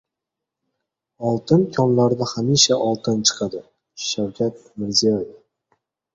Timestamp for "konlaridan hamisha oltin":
1.75-3.21